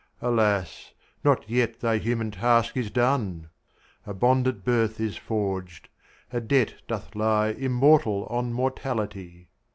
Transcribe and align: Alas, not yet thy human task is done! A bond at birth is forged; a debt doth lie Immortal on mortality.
Alas, 0.19 0.93
not 1.23 1.47
yet 1.47 1.79
thy 1.79 1.99
human 1.99 2.31
task 2.31 2.75
is 2.75 2.89
done! 2.89 3.49
A 4.07 4.15
bond 4.15 4.47
at 4.47 4.63
birth 4.63 4.99
is 4.99 5.15
forged; 5.15 5.89
a 6.33 6.41
debt 6.41 6.73
doth 6.87 7.13
lie 7.15 7.49
Immortal 7.49 8.25
on 8.25 8.51
mortality. 8.51 9.47